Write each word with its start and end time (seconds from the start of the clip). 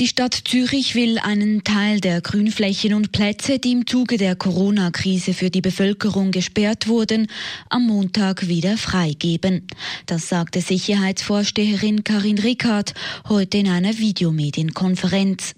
Die 0.00 0.08
Stadt 0.08 0.34
Zürich 0.44 0.96
will 0.96 1.18
einen 1.18 1.62
Teil 1.62 2.00
der 2.00 2.20
Grünflächen 2.20 2.94
und 2.94 3.12
Plätze, 3.12 3.60
die 3.60 3.72
im 3.72 3.86
Zuge 3.86 4.16
der 4.16 4.34
Corona-Krise 4.34 5.34
für 5.34 5.50
die 5.50 5.60
Bevölkerung 5.60 6.32
gesperrt 6.32 6.88
wurden, 6.88 7.28
am 7.70 7.86
Montag 7.86 8.48
wieder 8.48 8.76
freigeben. 8.76 9.68
Das 10.06 10.28
sagte 10.28 10.60
Sicherheitsvorsteherin 10.60 12.02
Karin 12.02 12.38
Rickard 12.38 12.94
heute 13.28 13.58
in 13.58 13.68
einer 13.68 13.96
Videomedienkonferenz. 13.96 15.54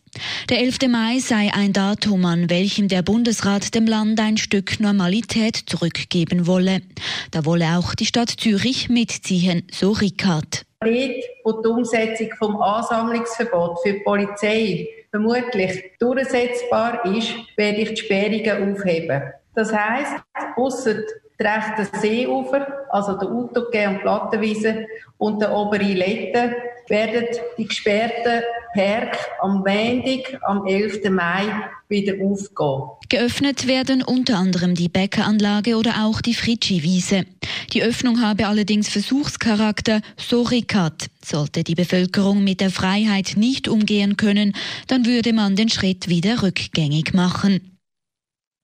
Der 0.51 0.60
11. 0.60 0.88
Mai 0.88 1.19
sei 1.19 1.52
ein 1.55 1.73
Datum, 1.73 2.27
an 2.27 2.51
welchem 2.51 2.88
der 2.88 3.02
Bundesrat 3.02 3.74
dem 3.74 3.87
Land 3.87 4.21
ein 4.21 4.37
Stück 4.37 4.80
Normalität 4.80 5.62
zurückgeben 5.66 6.46
wolle. 6.46 6.83
Da 7.30 7.46
wolle 7.46 7.79
auch 7.79 7.95
die 7.95 8.07
Stadt 8.07 8.30
Zürich 8.30 8.91
mitziehen, 8.91 9.62
so 9.73 9.93
Rickard. 9.93 10.66
Dort, 10.80 11.25
wo 11.45 11.53
die 11.62 11.69
Umsetzung 11.69 12.30
vom 12.39 12.61
Ansammlungsverbot 12.61 13.80
für 13.83 13.95
die 13.95 14.01
Polizei 14.01 14.89
vermutlich 15.11 15.93
durchsetzbar 15.99 17.05
ist, 17.07 17.35
werde 17.57 17.79
ich 17.79 17.95
die 17.95 17.97
Sperrungen 17.97 18.77
aufheben. 18.77 19.23
Das 19.55 19.73
heisst, 19.73 20.16
ausser 20.57 20.95
die 21.39 21.43
rechten 21.43 21.87
Seeufer, 21.99 22.85
also 22.91 23.16
der 23.16 23.30
Utoke 23.30 23.89
und 23.89 24.01
Plattenwiese 24.02 24.87
und 25.16 25.41
der 25.41 25.52
obere 25.52 25.83
Lette, 25.83 26.57
werden 26.88 27.27
die 27.57 27.66
gesperrten 27.66 28.43
Park 28.77 29.16
am 29.41 29.65
Montag, 29.65 30.39
am 30.47 30.66
11. 30.66 31.09
Mai, 31.10 31.46
wieder 31.88 32.13
aufgehen. 32.23 32.91
Geöffnet 33.09 33.66
werden 33.66 34.02
unter 34.02 34.37
anderem 34.37 34.74
die 34.74 34.91
Bäckeranlage 34.91 35.77
oder 35.77 36.05
auch 36.05 36.21
die 36.21 36.35
Fritschi-Wiese. 36.35 37.24
Die 37.73 37.83
Öffnung 37.83 38.21
habe 38.21 38.46
allerdings 38.46 38.91
Versuchscharakter, 38.91 40.02
so 40.18 40.43
Rickard. 40.43 41.07
Sollte 41.24 41.65
die 41.65 41.74
Bevölkerung 41.74 42.45
mit 42.45 42.60
der 42.60 42.71
Freiheit 42.71 43.35
nicht 43.37 43.66
umgehen 43.66 44.18
können, 44.18 44.52
dann 44.88 45.07
würde 45.07 45.33
man 45.33 45.57
den 45.57 45.71
Schritt 45.71 46.09
wieder 46.09 46.43
rückgängig 46.43 47.15
machen. 47.15 47.76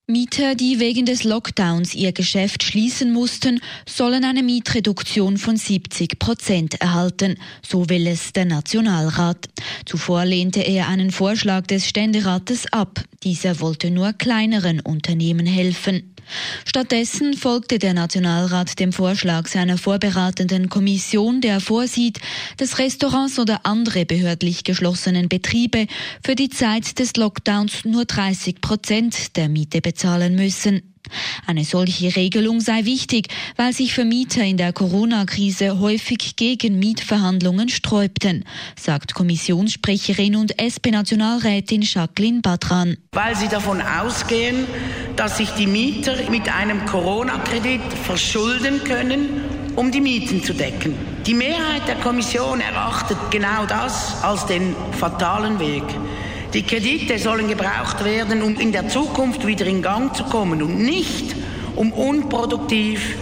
Mieter, 0.08 0.56
die 0.56 0.80
wegen 0.80 1.06
des 1.06 1.22
Lockdowns 1.22 1.94
ihr 1.94 2.10
Geschäft 2.10 2.64
schließen 2.64 3.12
mussten, 3.12 3.60
sollen 3.88 4.24
eine 4.24 4.42
Mietreduktion 4.42 5.38
von 5.38 5.56
70 5.56 6.18
Prozent 6.18 6.80
erhalten. 6.80 7.36
So 7.64 7.88
will 7.88 8.08
es 8.08 8.32
der 8.32 8.44
Nationalrat. 8.44 9.48
Zuvor 9.86 10.24
lehnte 10.24 10.60
er 10.60 10.88
einen 10.88 11.12
Vorschlag 11.12 11.68
des 11.68 11.88
Ständerates 11.88 12.66
ab. 12.72 13.00
Dieser 13.22 13.60
wollte 13.60 13.92
nur 13.92 14.12
kleineren 14.12 14.80
Unternehmen 14.80 15.46
helfen. 15.46 16.12
Stattdessen 16.64 17.34
folgte 17.34 17.78
der 17.78 17.94
Nationalrat 17.94 18.78
dem 18.78 18.92
Vorschlag 18.92 19.46
seiner 19.48 19.78
vorberatenden 19.78 20.68
Kommission, 20.68 21.40
der 21.40 21.60
vorsieht, 21.60 22.20
dass 22.56 22.78
Restaurants 22.78 23.38
oder 23.38 23.60
andere 23.64 24.04
behördlich 24.04 24.64
geschlossenen 24.64 25.28
Betriebe 25.28 25.86
für 26.24 26.34
die 26.34 26.48
Zeit 26.48 26.98
des 26.98 27.16
Lockdowns 27.16 27.84
nur 27.84 28.04
30 28.04 28.60
Prozent 28.60 29.36
der 29.36 29.48
Miete 29.48 29.80
bezahlen 29.80 30.34
müssen. 30.34 30.91
Eine 31.46 31.64
solche 31.64 32.14
Regelung 32.16 32.60
sei 32.60 32.84
wichtig, 32.84 33.28
weil 33.56 33.72
sich 33.72 33.94
Vermieter 33.94 34.42
in 34.42 34.56
der 34.56 34.72
Corona-Krise 34.72 35.80
häufig 35.80 36.36
gegen 36.36 36.78
Mietverhandlungen 36.78 37.68
sträubten, 37.68 38.44
sagt 38.78 39.14
Kommissionssprecherin 39.14 40.36
und 40.36 40.60
SP-Nationalrätin 40.60 41.82
Jacqueline 41.82 42.40
Badran. 42.40 42.96
Weil 43.12 43.36
sie 43.36 43.48
davon 43.48 43.82
ausgehen, 43.82 44.66
dass 45.16 45.38
sich 45.38 45.50
die 45.50 45.66
Mieter 45.66 46.14
mit 46.30 46.48
einem 46.48 46.84
Corona-Kredit 46.86 47.82
verschulden 48.04 48.82
können, 48.84 49.28
um 49.76 49.90
die 49.90 50.00
Mieten 50.00 50.42
zu 50.42 50.54
decken. 50.54 50.94
Die 51.26 51.34
Mehrheit 51.34 51.86
der 51.88 51.96
Kommission 51.96 52.60
erachtet 52.60 53.18
genau 53.30 53.66
das 53.66 54.22
als 54.22 54.46
den 54.46 54.74
fatalen 54.98 55.58
Weg. 55.58 55.84
Die 56.54 56.62
Kredite 56.62 57.18
sollen 57.18 57.48
gebraucht 57.48 58.04
werden, 58.04 58.42
um 58.42 58.60
in 58.60 58.72
der 58.72 58.86
Zukunft 58.88 59.46
wieder 59.46 59.64
in 59.66 59.80
Gang 59.80 60.14
zu 60.14 60.24
kommen 60.24 60.62
und 60.62 60.78
nicht 60.78 61.34
um 61.76 61.92
unproduktiv 61.92 63.16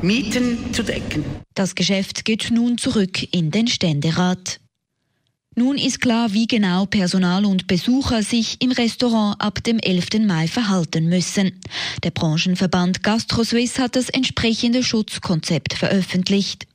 Mieten 0.00 0.72
zu 0.72 0.82
decken. 0.82 1.22
Das 1.54 1.74
Geschäft 1.74 2.24
geht 2.24 2.50
nun 2.50 2.78
zurück 2.78 3.22
in 3.34 3.50
den 3.50 3.68
Ständerat. 3.68 4.61
Nun 5.54 5.76
ist 5.76 6.00
klar, 6.00 6.32
wie 6.32 6.46
genau 6.46 6.86
Personal 6.86 7.44
und 7.44 7.66
Besucher 7.66 8.22
sich 8.22 8.56
im 8.60 8.72
Restaurant 8.72 9.38
ab 9.38 9.62
dem 9.62 9.78
11. 9.78 10.20
Mai 10.26 10.48
verhalten 10.48 11.10
müssen. 11.10 11.60
Der 12.02 12.10
Branchenverband 12.10 13.02
GastroSwiss 13.02 13.78
hat 13.78 13.94
das 13.94 14.08
entsprechende 14.08 14.82
Schutzkonzept 14.82 15.74
veröffentlicht. 15.74 16.66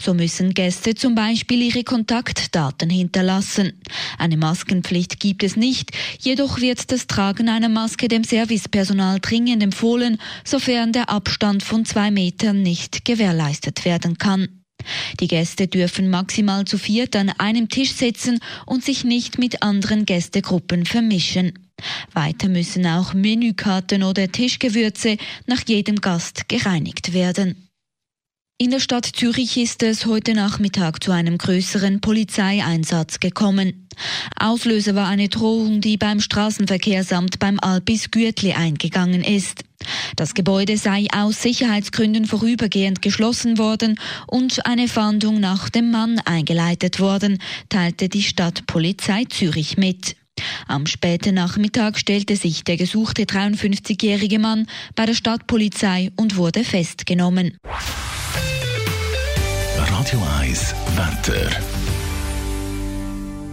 So 0.00 0.14
müssen 0.14 0.54
Gäste 0.54 0.94
zum 0.94 1.14
Beispiel 1.14 1.60
ihre 1.62 1.84
Kontaktdaten 1.84 2.88
hinterlassen. 2.88 3.74
Eine 4.18 4.38
Maskenpflicht 4.38 5.20
gibt 5.20 5.42
es 5.42 5.54
nicht, 5.54 5.90
jedoch 6.18 6.58
wird 6.60 6.90
das 6.90 7.06
Tragen 7.06 7.50
einer 7.50 7.68
Maske 7.68 8.08
dem 8.08 8.24
Servicepersonal 8.24 9.20
dringend 9.20 9.62
empfohlen, 9.62 10.18
sofern 10.42 10.92
der 10.92 11.10
Abstand 11.10 11.62
von 11.62 11.84
zwei 11.84 12.10
Metern 12.10 12.62
nicht 12.62 13.04
gewährleistet 13.04 13.84
werden 13.84 14.16
kann. 14.16 14.61
Die 15.20 15.28
Gäste 15.28 15.68
dürfen 15.68 16.10
maximal 16.10 16.64
zu 16.64 16.78
viert 16.78 17.16
an 17.16 17.30
einem 17.38 17.68
Tisch 17.68 17.92
sitzen 17.92 18.40
und 18.66 18.84
sich 18.84 19.04
nicht 19.04 19.38
mit 19.38 19.62
anderen 19.62 20.06
Gästegruppen 20.06 20.86
vermischen. 20.86 21.52
Weiter 22.12 22.48
müssen 22.48 22.86
auch 22.86 23.14
Menükarten 23.14 24.02
oder 24.02 24.30
Tischgewürze 24.30 25.16
nach 25.46 25.62
jedem 25.66 25.96
Gast 25.96 26.48
gereinigt 26.48 27.12
werden. 27.12 27.71
In 28.58 28.70
der 28.70 28.80
Stadt 28.80 29.06
Zürich 29.06 29.56
ist 29.56 29.82
es 29.82 30.06
heute 30.06 30.34
Nachmittag 30.34 31.02
zu 31.02 31.10
einem 31.10 31.36
größeren 31.36 32.00
Polizeieinsatz 32.00 33.18
gekommen. 33.18 33.88
Auslöser 34.38 34.94
war 34.94 35.08
eine 35.08 35.28
Drohung, 35.28 35.80
die 35.80 35.96
beim 35.96 36.20
Straßenverkehrsamt 36.20 37.40
beim 37.40 37.58
Albis 37.58 38.12
Gürtli 38.12 38.52
eingegangen 38.52 39.24
ist. 39.24 39.64
Das 40.14 40.34
Gebäude 40.34 40.76
sei 40.76 41.06
aus 41.12 41.42
Sicherheitsgründen 41.42 42.24
vorübergehend 42.26 43.02
geschlossen 43.02 43.58
worden 43.58 43.98
und 44.28 44.64
eine 44.64 44.86
Fahndung 44.86 45.40
nach 45.40 45.68
dem 45.68 45.90
Mann 45.90 46.20
eingeleitet 46.24 47.00
worden, 47.00 47.38
teilte 47.68 48.08
die 48.08 48.22
Stadtpolizei 48.22 49.24
Zürich 49.28 49.76
mit. 49.76 50.14
Am 50.68 50.86
späten 50.86 51.34
Nachmittag 51.34 51.98
stellte 51.98 52.36
sich 52.36 52.62
der 52.62 52.76
gesuchte 52.76 53.24
53-jährige 53.24 54.38
Mann 54.38 54.66
bei 54.94 55.06
der 55.06 55.14
Stadtpolizei 55.14 56.12
und 56.16 56.36
wurde 56.36 56.62
festgenommen. 56.64 57.58
Radio 60.12 60.28
1 60.40 60.74
Wetter. 60.94 61.50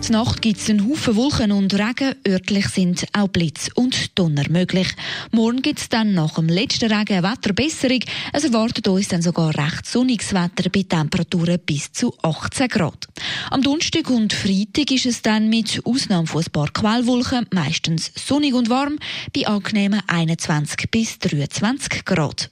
Die 0.05 0.11
Nacht 0.11 0.41
gibt 0.41 0.59
es 0.59 0.69
einen 0.69 0.89
Haufen 0.89 1.15
Wolken 1.15 1.53
und 1.53 1.73
Regen. 1.73 2.15
Örtlich 2.27 2.67
sind 2.67 3.05
auch 3.13 3.29
Blitz 3.29 3.69
und 3.75 4.19
Donner 4.19 4.43
möglich. 4.49 4.89
Morgen 5.31 5.61
gibt 5.61 5.79
es 5.79 5.87
dann 5.87 6.13
nach 6.13 6.35
dem 6.35 6.49
letzten 6.49 6.91
Regen 6.91 7.13
eine 7.13 7.31
Wetterbesserung. 7.31 8.01
Es 8.33 8.43
erwartet 8.43 8.89
uns 8.89 9.07
dann 9.07 9.21
sogar 9.21 9.57
recht 9.57 9.85
sonniges 9.85 10.33
Wetter 10.33 10.69
bei 10.69 10.83
Temperaturen 10.83 11.59
bis 11.65 11.93
zu 11.93 12.13
18 12.23 12.67
Grad. 12.67 13.07
Am 13.51 13.61
Donnerstag 13.61 14.09
und 14.09 14.33
Freitag 14.33 14.91
ist 14.91 15.05
es 15.05 15.21
dann 15.21 15.47
mit 15.47 15.81
Ausnahme 15.85 16.27
von 16.27 16.43
ein 16.43 16.51
paar 16.51 16.71
Quellwolken 16.71 17.47
meistens 17.53 18.11
sonnig 18.15 18.53
und 18.53 18.69
warm 18.69 18.99
bei 19.33 19.47
angenehmen 19.47 20.01
21 20.07 20.91
bis 20.91 21.19
23 21.19 22.03
Grad. 22.03 22.51